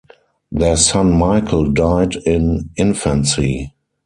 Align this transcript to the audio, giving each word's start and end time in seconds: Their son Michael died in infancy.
Their 0.51 0.77
son 0.77 1.13
Michael 1.15 1.71
died 1.71 2.15
in 2.25 2.71
infancy. 2.75 3.71